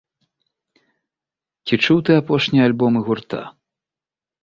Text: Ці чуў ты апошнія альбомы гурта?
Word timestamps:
Ці 1.65 1.73
чуў 1.83 1.99
ты 2.09 2.19
апошнія 2.25 2.63
альбомы 2.71 2.99
гурта? 3.11 3.41